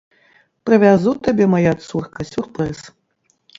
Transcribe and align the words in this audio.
Прывязу 0.69 1.13
табе, 1.27 1.45
мая 1.53 1.73
цурка, 1.91 2.29
сюрпрыз. 2.33 2.79